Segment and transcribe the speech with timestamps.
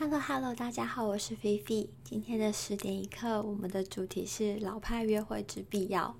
[0.00, 1.86] Hello，Hello，大家好，我是菲菲。
[2.02, 6.16] 今天的十点一刻，我们的主题是老派约会之必要。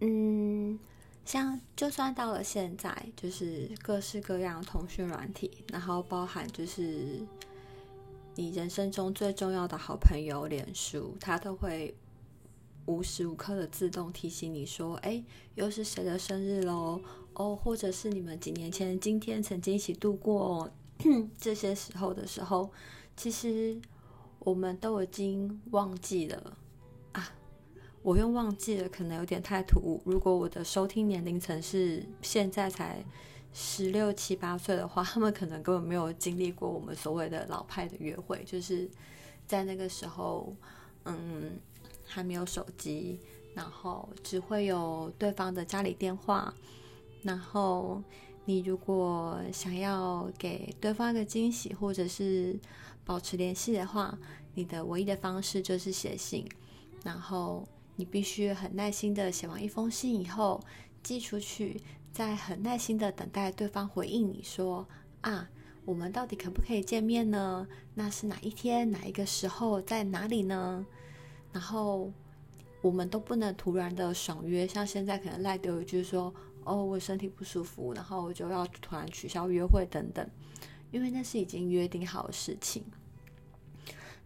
[0.00, 0.76] 嗯，
[1.24, 7.20] 像就算到了现在，就是各式各样通讯软体，然后包含就是
[8.34, 11.94] 你人生中最重要的好朋友脸书，它都会
[12.86, 15.22] 无时无刻的自动提醒你说：“哎，
[15.54, 17.00] 又是谁的生日喽？”
[17.34, 20.68] 哦，或者是你们几年前今天曾经一起度过
[21.38, 22.70] 这些时候的时候，
[23.16, 23.80] 其实
[24.38, 26.56] 我们都已经忘记了
[27.12, 27.30] 啊。
[28.02, 30.02] 我用忘记了可能有点太突兀。
[30.04, 33.04] 如果我的收听年龄层是现在才
[33.52, 38.88] 十六七八岁的话，他们可能根本没有经历过我们所谓的老派的约会，就是
[39.46, 40.54] 在那个时候，
[41.04, 41.58] 嗯，
[42.04, 43.20] 还没有手机，
[43.54, 46.54] 然后只会有对方的家里电话。
[47.22, 48.02] 然后，
[48.46, 52.54] 你如果想要给对方一个惊喜，或者是
[53.02, 54.18] 保持联系的话，
[54.54, 56.46] 你的唯一的方式就是写信。
[57.02, 60.60] 然后，你必须很耐心的写完一封信以后
[61.02, 61.80] 寄出去，
[62.12, 64.86] 再很耐心的等待对方回应你说
[65.22, 65.48] ：“啊，
[65.86, 67.66] 我们到底可不可以见面呢？
[67.94, 70.84] 那是哪一天、哪一个时候、在哪里呢？”
[71.50, 72.12] 然后，
[72.82, 76.30] 我们都不能突然的爽约，像现在可能赖丢一句说。
[76.64, 80.28] 哦，我身体不舒服，然后我就要突然取消约会等等，
[80.90, 82.84] 因为那是已经约定好的事情。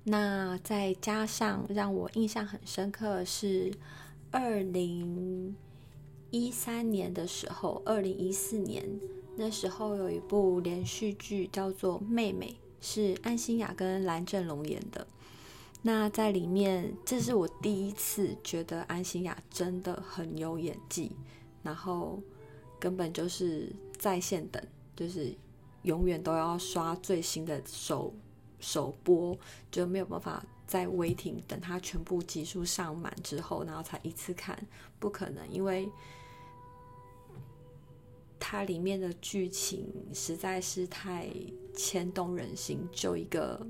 [0.05, 3.71] 那再加上让我印象很深刻的是，
[4.31, 5.55] 二零
[6.31, 9.01] 一三年的时候，二零一四年
[9.37, 12.47] 那时候有一部连续剧叫做《妹妹》，
[12.81, 15.07] 是安心雅跟蓝正龙演的。
[15.83, 21.13] 那在里面，这是我第一次觉得安心雅真的很有演技。
[21.63, 22.23] 然后
[22.79, 24.63] 根本就是在线等，
[24.97, 25.35] 就是
[25.83, 28.15] 永远都要刷最新的首
[28.61, 29.37] 首播，
[29.71, 34.59] 就没有办法在 waiting 等它全部集数上满之后，然后才一次看，
[34.99, 35.89] 不可能，因为
[38.39, 41.29] 它里面的剧情实在是太
[41.75, 43.67] 牵动人心，就一个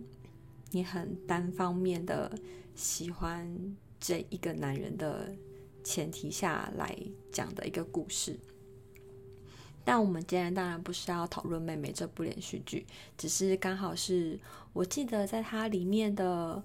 [0.70, 2.30] 你很单方面的
[2.74, 5.34] 喜欢这一个男人的。
[5.84, 6.96] 前提下来
[7.32, 8.38] 讲的一个故事，
[9.84, 14.38] 但我们今天当然不是要讨论《妹妹》这部连续剧，只是刚好是
[14.72, 16.62] 我记得在它里面的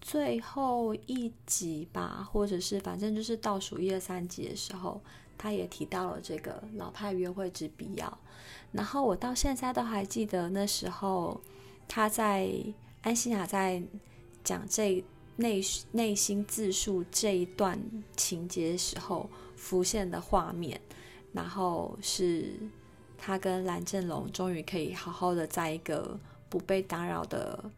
[0.00, 5.00] 最后一集吧，或者是反正就是倒数一二三集的时候，
[5.36, 8.18] 他也提到了这个老派约会之必要。
[8.70, 11.40] 然后我到现在都还记得那时候
[11.86, 12.50] 他在
[13.02, 13.82] 安心亚在
[14.42, 15.04] 讲这。
[15.36, 15.60] 内
[15.92, 17.80] 内心自述这一段
[18.16, 20.80] 情节时候浮现的画面，
[21.32, 22.54] 然后是
[23.16, 27.70] 他跟蓝正龙终于可以好好的在一个不被打扰的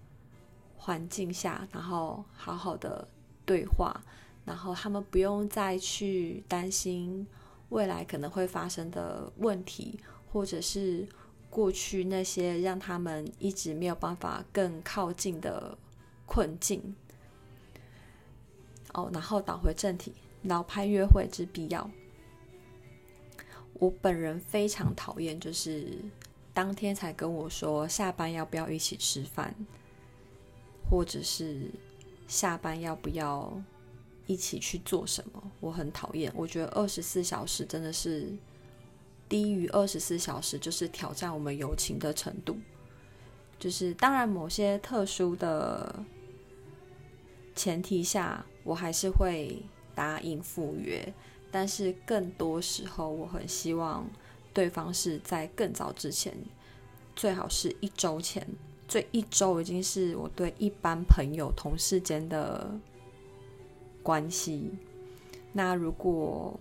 [0.76, 3.06] 环境下，然后好好的
[3.46, 4.02] 对话，
[4.44, 7.26] 然后他们不用再去担心
[7.68, 9.98] 未来可能会发生的问题，
[10.32, 11.06] 或者是
[11.48, 15.78] 过去那些让他们一直没有办法更靠近的
[16.26, 16.94] 困境。
[18.94, 20.12] 哦，然后倒回正题，
[20.42, 21.90] 老派约会之必要。
[23.74, 25.98] 我本人非常讨厌，就是
[26.52, 29.52] 当天才跟我说下班要不要一起吃饭，
[30.88, 31.68] 或者是
[32.28, 33.52] 下班要不要
[34.26, 36.32] 一起去做什么，我很讨厌。
[36.36, 38.32] 我觉得二十四小时真的是
[39.28, 42.56] 低于二十四小时，就是挑战我们友情的程度。
[43.58, 46.04] 就是当然，某些特殊的
[47.56, 48.46] 前提下。
[48.64, 49.62] 我还是会
[49.94, 51.12] 答应赴约，
[51.50, 54.10] 但是更多时候我很希望
[54.52, 56.34] 对方是在更早之前，
[57.14, 58.44] 最好是一周前。
[58.88, 62.78] 这一周已经是我对一般朋友、同事间的
[64.02, 64.70] 关系。
[65.52, 66.58] 那如果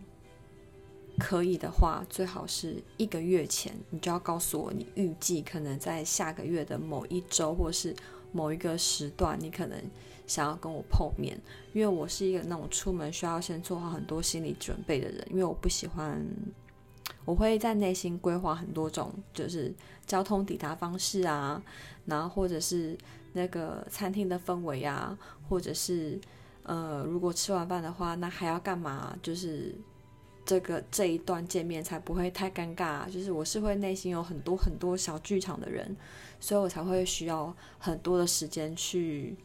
[1.20, 7.96] 可以的话，最好是一个月前，你就要告诉我你预计可能在下个月的某一周，或是
[8.32, 9.82] 某一个时段，你可能。
[10.26, 11.38] 想要跟我碰面，
[11.74, 16.26] 因为我是一个那种出门需要先做好很多心理准备的人，因为我不喜欢，
[17.26, 19.74] 我会在内心规划很多种，就是
[20.08, 21.62] 交通抵达方式啊，
[22.06, 22.98] 然后或者是
[23.34, 25.18] 那个餐厅的氛围啊，
[25.50, 26.20] 或者是
[26.64, 29.18] 呃，如果吃完饭的话，那还要干嘛？
[29.22, 29.76] 就是
[30.46, 35.96] 这个这一段见面才不会太尴尬，就是我是会内心有很多很多小剧场的人，
[36.40, 39.36] 所以我才会需要很多的时间去。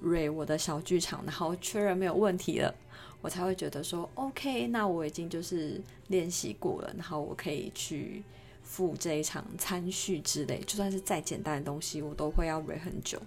[0.00, 2.74] 我的小剧场，然后确认没有问题了，
[3.22, 8.22] 我才会觉得说 OK，那我已经就是练习过了，然后我可以去
[8.62, 13.20] 赴这一场餐叙之类，就算是再简单的东西，我都会要 re 很久。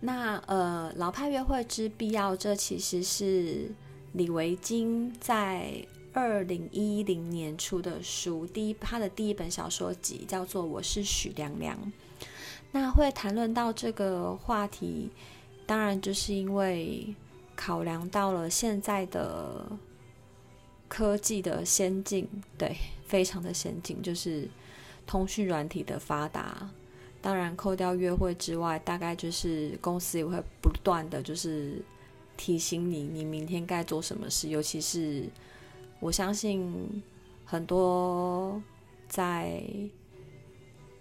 [0.00, 3.70] 那呃，老派约会之必要，这其实是
[4.12, 11.76] 李维京在二零一零年出的书，第一他的第一本小说集叫做《我是许良良》。
[12.72, 15.10] 那会谈论到这个话题，
[15.66, 17.14] 当然就是因为
[17.56, 19.66] 考量到了现在的
[20.88, 24.48] 科技的先进，对，非常的先进，就是
[25.06, 26.70] 通讯软体的发达。
[27.22, 31.82] 当然，扣掉约会之外，大概就是公司也会不断的就是
[32.36, 34.48] 提醒你，你明天该做什么事。
[34.48, 35.24] 尤其是
[35.98, 37.02] 我相信
[37.44, 38.62] 很多
[39.06, 39.62] 在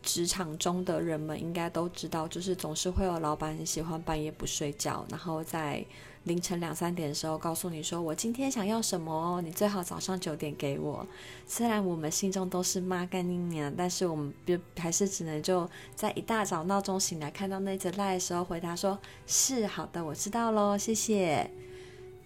[0.01, 5.86] 职场中的人们应该都知道，就是总是会有老板很喜欢半夜不睡觉，然后在。
[6.25, 11.07] 凌晨两三点的时候，告诉你说我今天想要什么，你最好早上九点给我。
[11.48, 21.50] 虽然我们心中都是妈干你娘，但是我们就还是只能就在一大早闹钟醒来看到那则赖的时候，回答说是好的，我知道喽，谢谢。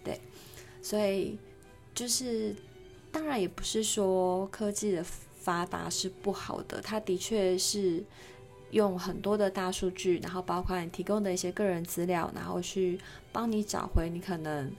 [0.04, 0.20] 对，
[0.82, 1.38] 所以
[1.94, 2.54] 就是
[3.12, 5.06] 当然也不是说科技的
[5.44, 8.04] 发达是不好的，它的确是。
[8.74, 13.00] 用很多的大数据，然后包括你提供的一些个人资料，然后去
[13.32, 14.72] 帮你找回你可能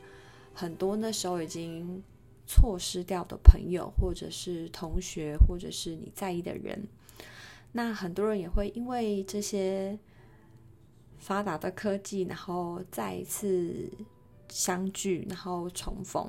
[0.53, 2.03] 很多那时候已经
[2.45, 6.89] 错失掉的朋友，或者是同学，或者是你在意的人。
[7.71, 9.97] 那很多人也会因为这些
[11.19, 13.89] 发达的科技，然后再一次
[14.49, 16.29] 相聚，然后重逢。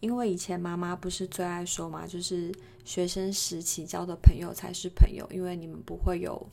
[0.00, 2.50] 因为以前妈妈不是最爱说嘛，就是
[2.84, 6.46] 学生时期交的朋友才是朋友，因为你们不会有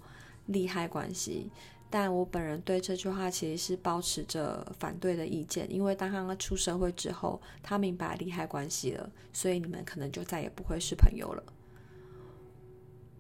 [0.48, 1.50] 利害关系。
[1.90, 11.44] 但我本人对这句话其实是保持着反对的意见，因为当他出社会之后，他明白利害关系了，所以你们可能就再也不会是朋友了。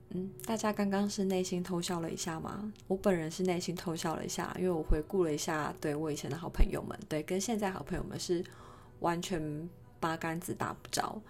[0.09, 2.73] 嗯，大家刚刚是内心偷笑了一下吗？
[2.87, 8.43] 我本人是内心偷笑了一下，因为我回顾了一下，对我以前的好朋友们，对，跟现在好朋友们是
[8.99, 9.69] 完全。
[9.99, 11.21] 八竿子打不着，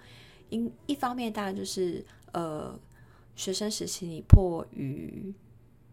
[0.50, 2.78] 一一方面当然就是呃，
[3.36, 5.34] 学生时期你迫于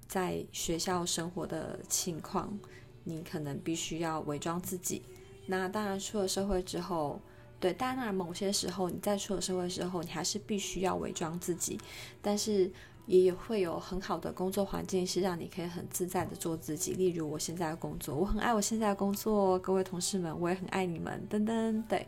[0.06, 2.58] 在学校生活的情况，
[3.04, 5.02] 你可能必须要伪装自己。
[5.46, 7.20] 那当然出了社会之后，
[7.60, 11.78] 对，当然某些时候你在出了社会之后，你还是必须要伪装自己，
[12.22, 12.70] 但是
[13.06, 16.94] 也会有很好的工作环境，是让你可以很自在的做自己。
[16.94, 22.06] 例如我现在的工作，我很爱我现在的工作，各位同事们，我也很爱你们，噔噔，对。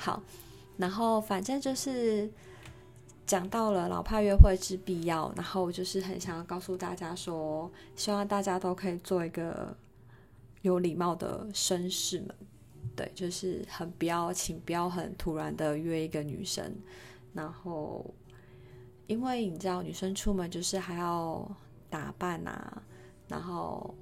[0.00, 0.22] 好，
[0.76, 2.30] 然后反正就是
[3.26, 9.76] 讲到了老派约会之必要，然后就是很想要告诉大家说，希望大家都可以做一个
[10.62, 12.34] 有礼貌的绅士们，
[12.94, 16.72] 对，就是很不要，请不要很突然的约一个女生，
[17.34, 18.14] 然后
[19.08, 21.50] 因为你知道女生出门就是还要
[21.90, 22.82] 打扮啊，
[23.26, 23.92] 然后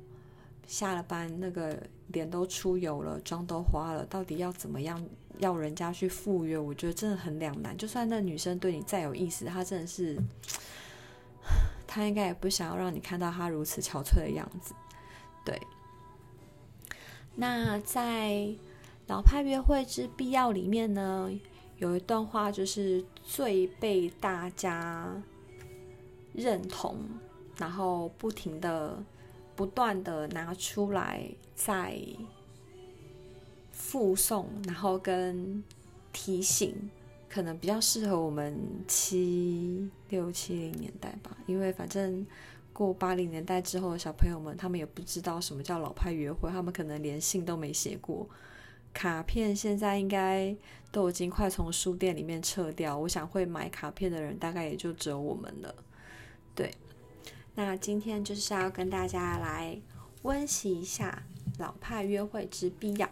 [0.66, 1.74] 下了班那个
[2.08, 5.02] 脸都出油了，妆都花了，到底要怎么样？
[5.38, 7.76] 要人家去赴约，我觉得真的很两难。
[7.76, 10.16] 就算那女生对你再有意思，她真的是，
[11.86, 14.74] 她应该也不想要让你看到她如此憔悴的样子。
[15.44, 15.60] 对。
[17.34, 18.48] 那在
[19.06, 21.30] 老派约会之必要里面呢，
[21.78, 25.14] 有一段话就是最被大家
[26.32, 26.98] 认同，
[27.58, 29.02] 然后不停的、
[29.54, 32.00] 不断的拿出来在。
[33.76, 35.62] 附送，然后跟
[36.10, 36.74] 提醒，
[37.28, 42.26] 可能比较适合我们七六七零年代吧，因为反正
[42.72, 48.26] 过八零年代之后的小朋友们，他们也不知道什么叫老派约会，他们可能连信都没写过，
[48.94, 50.56] 卡片现在应该
[50.90, 55.74] 都已经快从书店里面撤掉，我想会买卡片的人大概也就只有我们了。
[56.54, 56.72] 对，
[57.54, 59.78] 那今天就是要跟大家来
[60.22, 61.22] 温习一下
[61.58, 63.08] 老派约会之必要。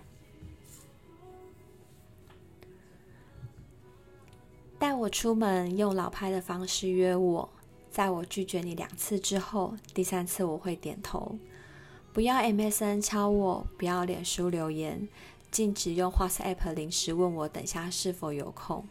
[4.78, 7.48] 带我出门，用老派的方式约我。
[7.90, 11.38] 在我拒绝你两次之后，第三次我会点头。
[12.12, 15.08] 不要 MSN 敲我，不要脸书留言，
[15.50, 18.84] 禁止用 WhatsApp 临时问我等下是否有空。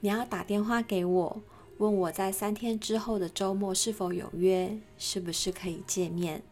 [0.00, 1.42] 你要打电话给我，
[1.78, 6.42] 问我在三天之后的周末是否有约，是不是可以见面。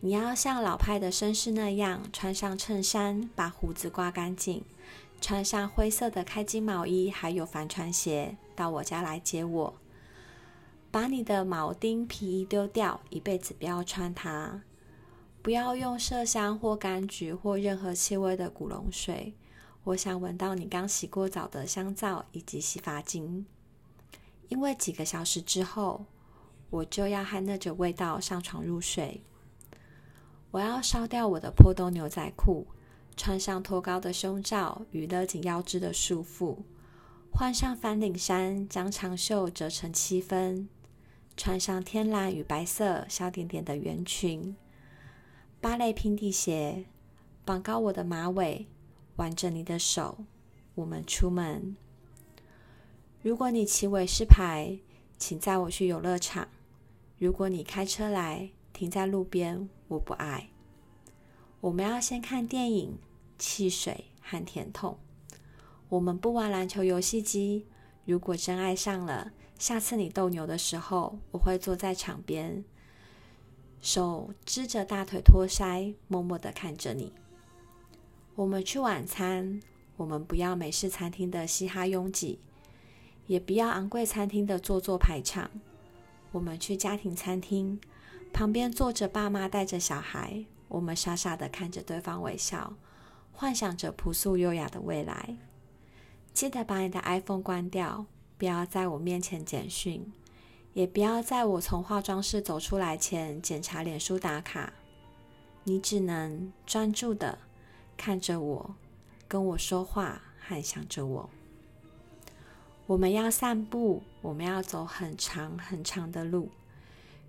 [0.00, 4.62] 你要像老派的绅士那样，穿上衬衫，把胡子刮干净。
[5.22, 9.74] 穿上灰色的开襟毛衣，还有帆船鞋，到我家来接我。
[10.90, 14.62] 把你的铆钉皮衣丢掉，一辈子不要穿它。
[15.40, 19.34] 不要用麝香或柑橘或任何气味的古龙水。
[19.84, 23.46] 我想闻到你刚洗过澡的香皂以及洗发精，
[24.48, 26.04] 因为几个小时之后，
[26.68, 29.22] 我就要和那种味道上床入睡。
[30.50, 32.66] 我要烧掉我的破洞牛仔裤，
[33.16, 36.58] 穿上托高的胸罩与勒紧腰肢的束缚，
[37.32, 40.68] 换上翻领衫，将长袖折成七分，
[41.36, 44.56] 穿上天蓝与白色小点点的圆裙，
[45.60, 46.84] 芭蕾平底鞋，
[47.44, 48.66] 绑高我的马尾。
[49.16, 50.24] 挽着你的手，
[50.74, 51.76] 我们出门。
[53.20, 54.78] 如果你骑伟士牌，
[55.18, 56.48] 请载我去游乐场。
[57.18, 60.48] 如果你开车来，停在路边，我不爱。
[61.62, 62.98] 我们要先看电影、
[63.38, 64.98] 汽水和甜筒。
[65.90, 67.66] 我们不玩篮球游戏机。
[68.04, 72.64] 如果真爱上了，下次你斗牛的时候，我会坐在场边，
[73.80, 77.12] 手支着大腿托腮，默默的看着你。
[78.34, 79.62] 我们去晚餐，
[79.96, 82.40] 我们不要美式餐厅的嘻哈拥挤，
[83.28, 85.48] 也不要昂贵餐厅的座座排场。
[86.32, 87.80] 我们去家庭餐厅，
[88.32, 92.72] 旁边坐着爸妈带着小孩，我们傻傻的看着对方微笑，
[93.30, 95.36] 幻想着朴素优雅的未来。
[96.32, 98.06] 记得把你的 iPhone 关掉，
[98.38, 100.10] 不要在我面前简讯，
[100.72, 104.72] 也不要在我从化妆室走出来前检查脸书打卡。
[105.64, 107.38] 你只能专注的。
[107.94, 108.74] 看着我，
[109.28, 111.30] 跟我说话，还想着我。
[112.86, 116.50] 我们要散步，我们要走很长很长的路，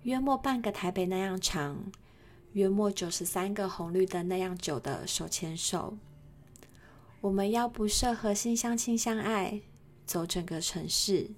[0.02, 1.92] 约莫半个台北那样长，
[2.54, 5.96] 约莫九十三个红绿灯那样久的手牵手。
[7.20, 9.60] 我们要不设核心相亲相爱，
[10.06, 11.30] 走整个城市。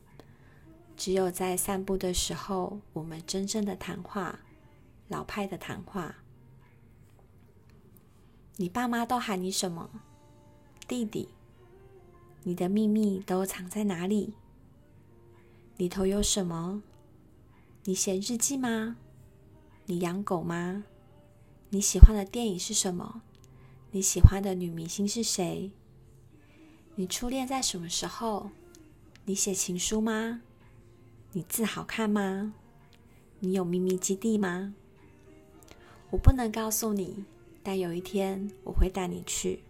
[0.94, 4.40] 只有在散步的时候，我们真正的谈话，
[5.08, 6.16] 老派的谈话。
[8.56, 9.88] 你爸妈都喊你什么？
[10.86, 11.28] 弟弟。
[12.42, 14.34] 你的秘密都藏在哪里？
[15.78, 16.82] 里头有什么？
[17.84, 18.96] 你写日记吗？
[19.86, 20.84] 你养狗吗？
[21.76, 23.20] 你喜欢的电影是什么？
[23.90, 25.70] 你喜欢的女明星是谁？
[26.94, 28.48] 你初恋在什么时候？
[29.26, 30.40] 你写情书吗？
[31.32, 32.54] 你字好看吗？
[33.40, 34.74] 你有秘密基地吗？
[36.08, 37.26] 我不能告诉你。
[37.62, 39.62] 但有一天我会带你去。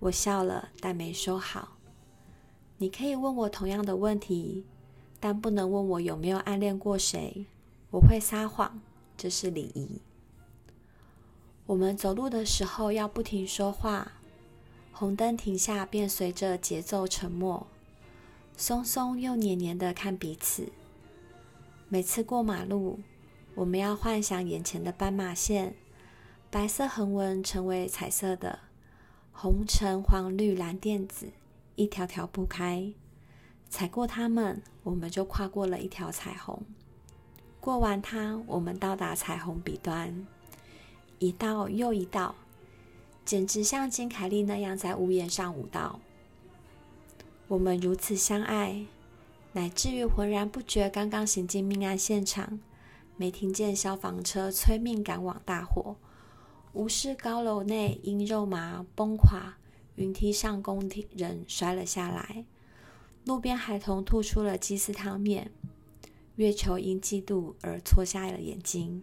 [0.00, 1.78] 我笑了，但没说好。
[2.76, 4.66] 你可以问我同样的问题，
[5.18, 7.46] 但不能问我有没有暗恋过谁。
[7.92, 8.78] 我会撒谎，
[9.16, 10.02] 这是礼仪。
[11.68, 14.12] 我们走路的时候要不停说话，
[14.90, 17.66] 红灯停下便随着节奏沉默，
[18.56, 20.72] 松松又黏黏的看彼此。
[21.90, 23.00] 每次过马路，
[23.54, 25.74] 我们要幻想眼前的斑马线。
[26.50, 28.60] 白色横纹成为彩色的，
[29.30, 31.30] 红橙黄绿蓝靛紫，
[31.76, 32.94] 一条条铺开。
[33.68, 36.62] 踩过它们，我们就跨过了一条彩虹。
[37.60, 40.26] 过完它，我们到达彩虹彼端，
[41.18, 42.34] 一道又一道，
[43.24, 46.00] 简直像金凯利那样在屋檐上舞蹈。
[47.48, 48.86] 我们如此相爱，
[49.52, 52.60] 乃至于浑然不觉刚刚行进命案现场，
[53.16, 55.96] 没听见消防车催命赶往大火。
[56.74, 59.56] 无视高楼内因肉麻崩垮，
[59.96, 62.44] 云梯上工人摔了下来，
[63.24, 65.50] 路边孩童吐出了鸡丝汤面，
[66.36, 69.02] 月球因嫉妒而搓瞎了眼睛。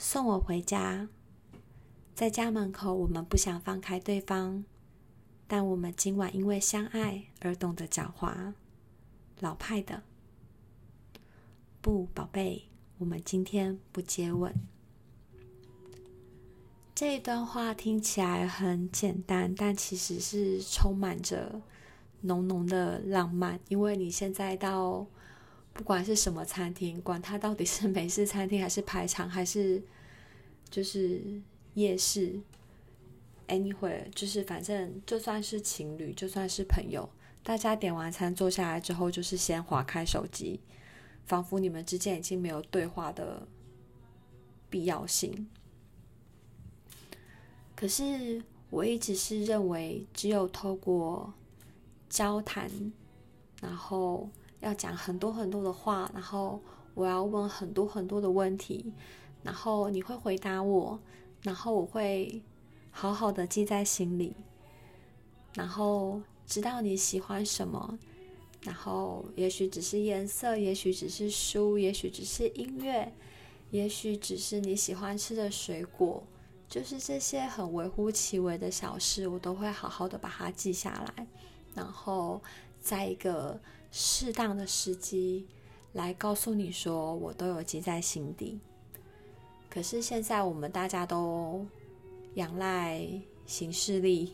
[0.00, 1.08] 送我回家，
[2.14, 4.62] 在家门口，我们不想放开对方，
[5.48, 8.54] 但我们今晚因为相爱而懂得狡猾，
[9.40, 10.04] 老派的。
[11.80, 14.54] 不，宝贝，我们今天不接吻。
[16.94, 21.60] 这一段话听起来很简单，但其实是充满着
[22.20, 23.58] 浓浓的浪漫。
[23.68, 25.06] 因为你现在到
[25.78, 29.80] 不管是什么餐厅，管它到底是美式餐厅还是排场，还是
[30.68, 31.22] 就是
[31.74, 32.40] 夜市
[33.46, 37.08] ，anyway，就是反正就算是情侣，就算是朋友，
[37.44, 40.58] 大家点完餐坐下来之后，就是先滑开手机，
[41.26, 43.46] 仿佛你们之间已经没有对话的
[44.68, 45.48] 必要性。
[47.76, 51.32] 可是我一直是认为，只有透过
[52.10, 52.68] 交谈，
[53.60, 54.28] 然后
[54.60, 56.60] 要讲很多很多的话，然后
[56.94, 58.92] 我要问很多很多的问题，
[59.42, 60.98] 然后你会回答我，
[61.42, 62.42] 然后我会
[62.90, 64.34] 好好的记在心里，
[65.54, 67.98] 然后知道你喜欢什么，
[68.62, 73.12] 然后也许只是颜色，也许只是书，也许只是音乐，
[73.70, 76.22] 也许只是你喜欢吃的水果。
[76.68, 81.26] 就是这些很微乎其微的小事，我都会好好的把它记下来，
[81.74, 82.42] 然后
[82.78, 83.58] 在一个
[83.90, 85.46] 适当的时机
[85.92, 88.60] 来告诉你说，我都有记在心底。
[89.70, 91.66] 可是现在我们大家都
[92.34, 93.08] 仰赖
[93.46, 94.32] 行事历，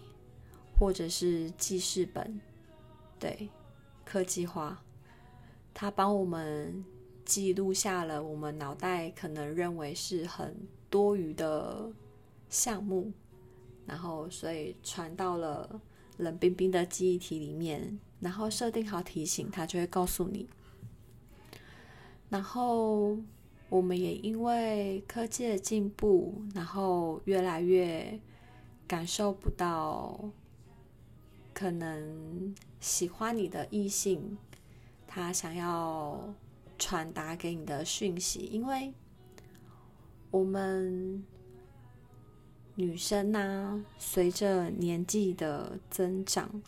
[0.78, 2.40] 或者是记事本，
[3.18, 3.48] 对，
[4.04, 4.82] 科技化，
[5.72, 6.84] 它帮我们
[7.24, 10.56] 记录下了我们脑袋可能认为是很
[10.88, 11.92] 多余的。
[12.50, 13.10] 项目，
[13.84, 15.80] 然后所以传到了
[16.18, 20.48] 冷冰冰的记忆体里面，然后设定好提醒，他就会告诉你。
[22.28, 23.16] 然后
[23.68, 28.20] 我们也因为科技的进步，然后越来越
[28.86, 30.30] 感受不到
[31.52, 34.38] 可能喜欢你的异性，
[35.06, 36.34] 他想要
[36.78, 38.92] 传达给你的讯息，因为
[40.30, 41.24] 我们。
[42.76, 46.60] 女生呢、啊，随着年纪的增长，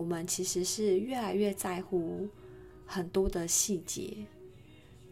[0.00, 2.26] 我们其实是越来越在乎
[2.86, 4.16] 很多的细节。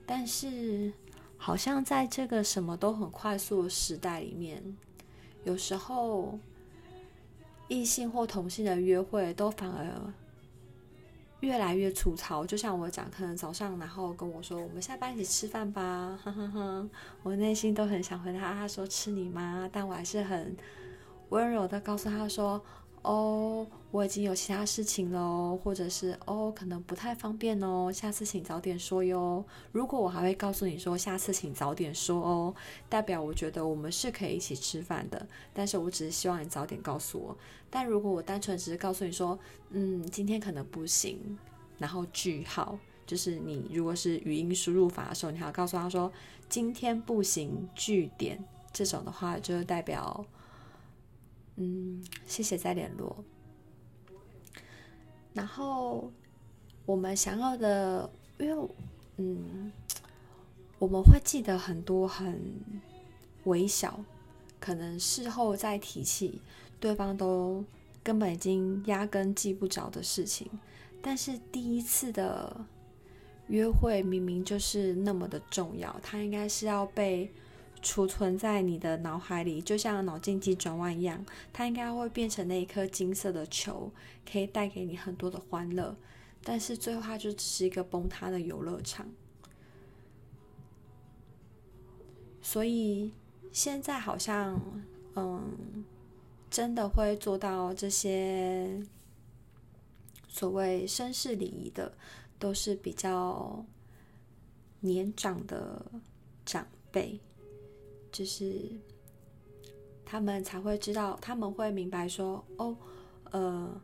[0.06, 0.90] 但是，
[1.36, 4.62] 好像在这个什么都很快速的时代里面，
[5.44, 6.38] 有时候
[7.68, 10.14] 异性或同性的约会都反而。
[11.40, 16.88] 越来越粗糙，就像我讲，可能早上然后跟我说，我们下班一起吃饭吧，哈哈哈。
[17.22, 20.56] 我内心都很想回答他说吃你妈，但我还是很
[21.28, 22.64] 温柔的告诉他说，
[23.02, 29.44] 哦，我已经有其他事情了，或者是哦，可能不太方便哦，下次请早点说哟。
[29.72, 32.54] 如果我还会告诉你说下次请早点说哦，
[32.88, 37.36] 代表我觉得我们是可以一起吃饭的，但是我只是希望你早点告诉我。
[37.70, 39.38] 但如果我单纯只是告诉你说，
[39.70, 41.38] 嗯，今天可能不行，
[41.78, 46.10] 然后句号，就是你如果是语音输入法的时候，你还要告诉他说
[46.48, 50.24] 今天不行，句点这种的话，就代表，
[51.58, 53.24] 嗯，谢谢再联络。
[55.34, 56.10] 然后
[56.86, 58.68] 我们想要的，因为
[59.16, 59.72] 嗯，
[60.78, 62.40] 我们会记得很多很
[63.44, 64.00] 微小，
[64.58, 66.40] 可能事后再提起。
[66.80, 67.64] 对方都
[68.04, 70.48] 根本已经压根记不着的事情，
[71.02, 72.64] 但是第一次的
[73.48, 77.28] 约会明明就是那么的重要，它应该是要被
[77.82, 83.90] 储存在你的脑海里，就像脑筋急转弯一样，它应该会变成那一颗金色的球，
[84.30, 85.96] 可以带给你很多的欢乐。
[86.42, 89.08] 但是最后它就只是一个崩塌的游乐场，
[92.40, 93.12] 所以
[93.52, 94.60] 现在好像，
[95.14, 95.84] 嗯。
[96.50, 98.82] 真的会做到这些
[100.28, 101.92] 所谓绅士礼仪的，
[102.38, 103.62] 都是比较
[104.80, 105.84] 年长的
[106.46, 107.20] 长辈，
[108.18, 108.68] 就是
[110.04, 112.76] 他们才会知道，他们会明白说，哦，
[113.30, 113.80] 呃，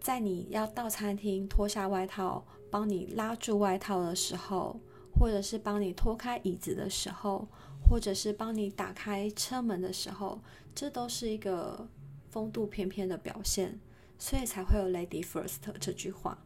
[0.00, 4.80] 在你要到餐厅脱下外套，帮你拉住外套的时候，
[5.16, 7.46] 或者是帮你脱开椅子的时候。
[7.86, 10.40] 或者是帮你打开车门的时候，
[10.74, 11.86] 这都是一个
[12.30, 13.78] 风度翩翩的表现，
[14.18, 16.38] 所以才会有 “lady first” 这句话。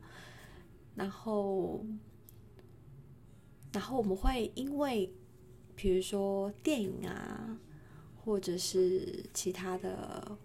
[0.96, 1.87] 然后，
[3.72, 5.14] 然后我们会因为，
[5.80, 7.56] 比如说电影啊，
[8.24, 10.36] 或者是其他的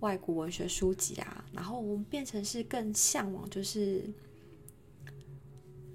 [0.00, 4.02] 外国文学书籍啊，然后我们变成是更向往，就是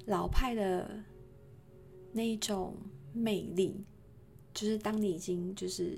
[0.05, 1.03] 老派的
[2.13, 2.73] 那一种
[3.11, 3.83] 魅力。
[4.53, 5.97] 就是当你已经就是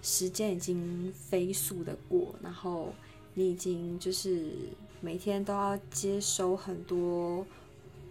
[0.00, 2.94] 时间已经飞速的过，然后
[3.34, 4.52] 你已经就是
[5.00, 7.44] 每天都要接收很多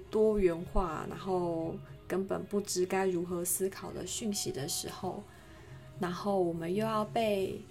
[0.10, 1.76] 多元化，然后
[2.12, 5.24] 根本不知该如何思考的讯息的时候，
[6.02, 7.62] 然后我们又要被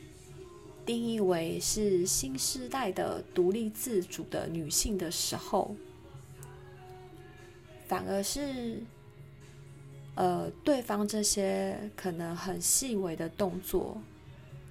[0.86, 5.76] 定义为是新时代的独立自主的女性的时候，
[7.86, 8.82] 反而是。
[10.16, 13.96] 呃，对方这些可能很细微的动作，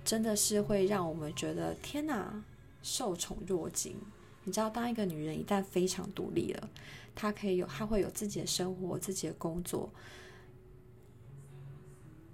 [0.05, 2.43] 真的是会让我们觉得天哪，
[2.83, 3.95] 受宠若惊。
[4.43, 6.69] 你知道，当一个女人一旦非常独立了，
[7.13, 9.91] 她可以有，她会有自己的生活、自己的工作。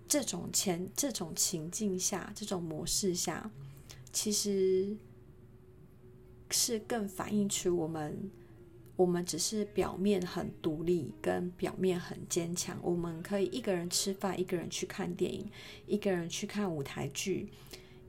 [0.08, 3.52] 这种前这种情境下，这种模式下，
[4.14, 4.96] 其实
[6.52, 8.32] 是更反映出我们。
[8.98, 12.80] 我们只是表面很独立，跟表面很坚强。
[12.82, 15.52] 我们可以一个人吃饭，一个人去看电影，
[15.86, 17.50] 一个人去看舞台剧，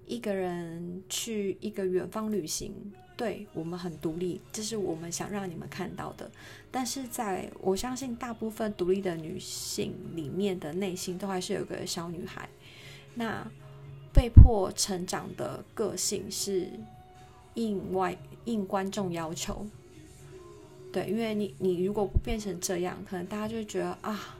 [0.07, 2.73] 一个人去一个远方旅行。
[3.17, 6.31] 对，我们很独立，这是我们想让你们看到的。
[6.71, 12.47] 但是在我相信，大部分独立的女性里面的内心，都还是有个小女孩。
[13.15, 13.51] 那
[14.13, 16.69] 被迫成长的个性是
[17.55, 18.15] 应外
[18.45, 19.67] 应观众要求。
[20.93, 24.37] 对，因为你你如果不变成这样，可能大家就觉得啊，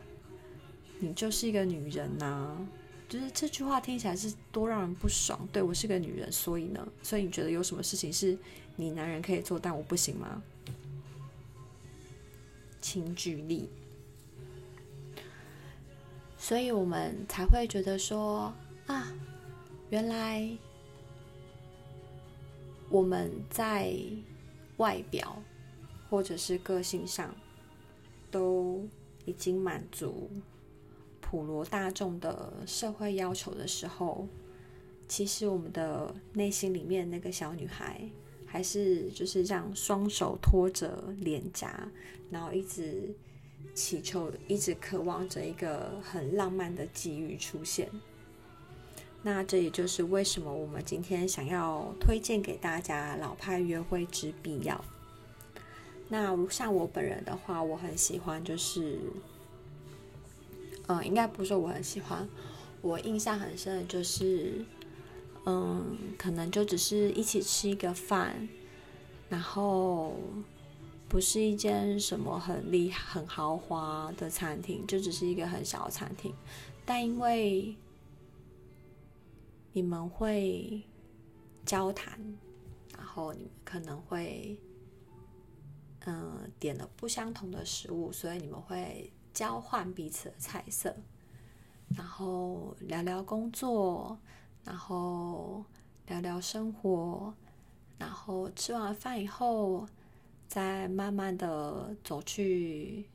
[0.99, 2.59] 你就是一个女人呐、
[3.09, 5.49] 就是这句话听起来是多让人不爽。
[5.53, 8.37] 对，我是个女人，所以呢，所以你觉得有什么事情是
[8.77, 10.43] 你男人可以做，但我不行吗？
[12.81, 13.69] 请举例。
[16.39, 18.53] 所以我们才会觉得说
[18.87, 19.13] 啊，
[19.91, 20.49] 原来
[22.89, 23.95] 我们在
[24.77, 25.43] 外表。
[26.09, 27.35] 或者是个性上，
[28.31, 28.89] 都
[29.25, 30.31] 已经满足
[31.29, 34.29] 普罗大众的社会要求的时候，
[35.09, 38.01] 其实我们的内心里面那个小女孩，
[38.47, 41.89] 还是就是这样双手托着脸颊，
[42.31, 43.13] 然后一直
[43.75, 47.91] 祈求，一直渴望着一个很浪漫的机遇出现。
[49.23, 54.77] 那这也就是为什么我们今天想要推荐给大家《老派约会之必要》。
[56.09, 59.01] 那像我本人的话，我很喜欢，就是，
[60.87, 62.29] 嗯，应该不是说我很喜欢，
[62.81, 64.65] 我印象很深的就是，
[65.45, 68.49] 嗯，可能就只是一起吃一个饭，
[69.29, 70.17] 然后
[71.09, 76.35] 不是一间什么很厉害、很豪华的餐厅，就只是一个很小的餐厅，
[76.85, 77.75] 但因为
[79.73, 80.83] 你们会
[81.65, 82.19] 交谈，
[82.97, 84.59] 然后你们可能会。
[86.09, 90.97] 嗯，点了不相同的食物，所以你们会交换彼此的菜色，
[91.95, 94.19] 然后聊聊工作，
[94.65, 95.63] 然后
[96.07, 97.35] 聊聊生活，
[97.99, 99.87] 然后吃完饭以后，
[100.49, 103.11] 再慢慢的走去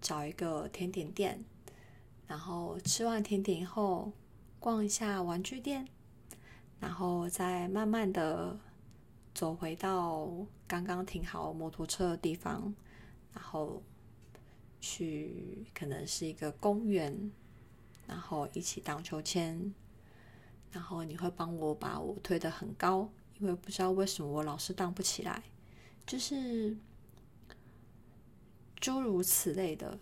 [0.00, 1.44] 找一个甜点店，
[2.28, 4.12] 然后吃完甜点以后，
[4.60, 5.88] 逛一下玩具店，
[6.78, 8.56] 然后再慢慢的。
[9.34, 10.30] 走回到
[10.66, 12.74] 刚刚停好摩托车的地方，
[13.34, 13.82] 然后
[14.80, 17.30] 去可能是一个公园，
[18.06, 19.74] 然后一起荡秋千，
[20.70, 25.42] 然后你会帮我把我推得很高，因为不知道为什么我老是荡不起来，
[26.06, 26.76] 就是
[28.80, 29.98] 诸如此类的。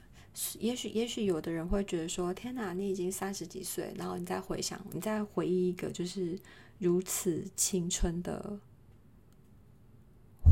[0.58, 6.37] 也许也许有的人会觉得说：“天哪，你已经三十几岁，然后你再回想，你再回忆一个就是
[6.78, 8.58] 如此青春的。”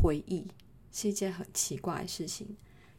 [0.01, 0.47] 回忆
[0.91, 2.55] 是一件很奇怪的事情，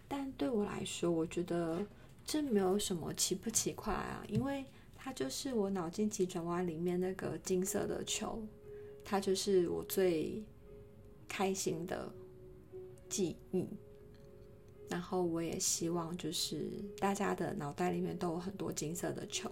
[0.08, 1.84] 但对我来说，我觉得
[2.24, 4.64] 这没有什么奇不奇怪啊，因为
[4.94, 8.42] 它就是我脑筋急转弯里面那个金色的球，
[9.04, 10.42] 它就是我最
[11.28, 12.12] 开心的
[13.08, 13.66] 记忆。
[14.88, 19.50] 然后我也希望，就是大家的脑袋里面都有很多金色的球，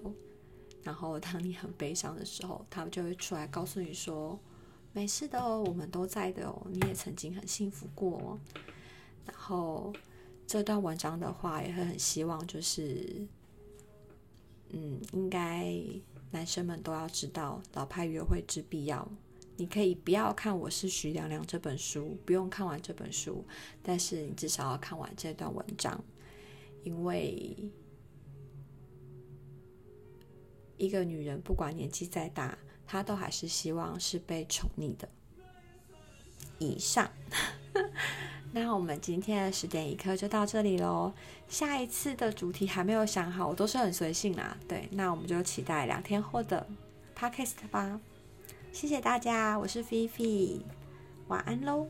[0.83, 4.39] 然后当你很悲伤的时候，他们就会出来告诉你说。
[4.95, 6.67] 没事的哦，我们都在的哦。
[6.71, 8.39] 你也曾经很幸福过哦。
[9.25, 9.91] 然后
[10.53, 13.27] 这段文章的话，也会很希望就是，
[14.69, 15.75] 嗯，应该
[16.31, 19.11] 男生们都要知道老派约会之必要。
[19.57, 23.43] 你可以不要看《我是徐良良》这本书，不用看完这本书，
[23.83, 26.05] 但是你至少要看完这段文章，
[26.85, 27.57] 因为
[30.77, 32.59] 一个女人不管年纪再大。
[32.87, 35.09] 她都还是希望是被宠溺的。
[36.59, 37.11] 以上，
[38.55, 41.13] 那我们今天的十点一刻就到这里喽。
[41.49, 44.57] 下一次的主题还没有想好，我都是很随性啦。
[44.69, 46.67] 对，那我们就期待两天后的
[47.19, 47.99] Podcast 吧。
[48.73, 50.61] 谢谢大家，我是菲菲，
[51.29, 51.87] 晚安喽。